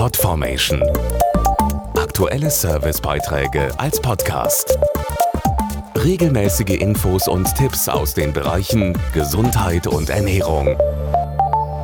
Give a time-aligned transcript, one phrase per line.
[0.00, 0.82] Podformation.
[1.94, 4.78] Aktuelle Servicebeiträge als Podcast.
[5.94, 10.74] Regelmäßige Infos und Tipps aus den Bereichen Gesundheit und Ernährung.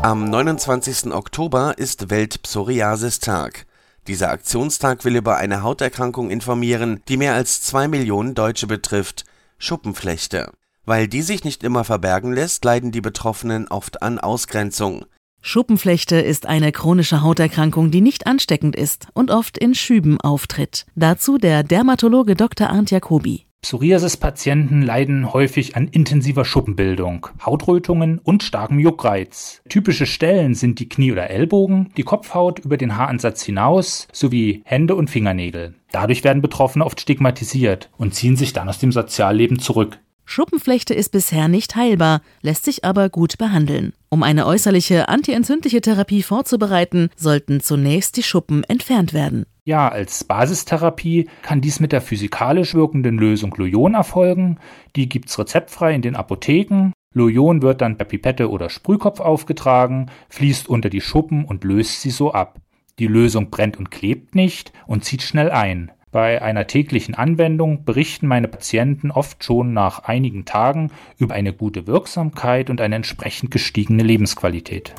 [0.02, 1.12] Am 29.
[1.12, 3.66] Oktober ist Welt-Psoriasis-Tag.
[4.06, 9.26] Dieser Aktionstag will über eine Hauterkrankung informieren, die mehr als zwei Millionen Deutsche betrifft,
[9.58, 10.52] Schuppenflechte.
[10.86, 15.04] Weil die sich nicht immer verbergen lässt, leiden die Betroffenen oft an Ausgrenzung.
[15.42, 20.86] Schuppenflechte ist eine chronische Hauterkrankung, die nicht ansteckend ist und oft in Schüben auftritt.
[20.96, 22.68] Dazu der Dermatologe Dr.
[22.68, 23.46] Arndt Jacobi.
[23.62, 29.60] Psoriasis-Patienten leiden häufig an intensiver Schuppenbildung, Hautrötungen und starkem Juckreiz.
[29.68, 34.94] Typische Stellen sind die Knie oder Ellbogen, die Kopfhaut über den Haaransatz hinaus sowie Hände
[34.94, 35.74] und Fingernägel.
[35.90, 39.98] Dadurch werden Betroffene oft stigmatisiert und ziehen sich dann aus dem Sozialleben zurück.
[40.28, 43.92] Schuppenflechte ist bisher nicht heilbar, lässt sich aber gut behandeln.
[44.08, 49.46] Um eine äußerliche antientzündliche Therapie vorzubereiten, sollten zunächst die Schuppen entfernt werden.
[49.64, 54.58] Ja, als Basistherapie kann dies mit der physikalisch wirkenden Lösung Lujon erfolgen.
[54.96, 56.92] Die gibt's rezeptfrei in den Apotheken.
[57.14, 62.10] Lujon wird dann per Pipette oder Sprühkopf aufgetragen, fließt unter die Schuppen und löst sie
[62.10, 62.60] so ab.
[62.98, 65.92] Die Lösung brennt und klebt nicht und zieht schnell ein.
[66.16, 71.86] Bei einer täglichen Anwendung berichten meine Patienten oft schon nach einigen Tagen über eine gute
[71.86, 74.94] Wirksamkeit und eine entsprechend gestiegene Lebensqualität.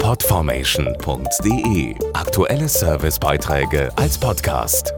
[0.00, 4.94] Podformation.de Aktuelle Servicebeiträge als Podcast.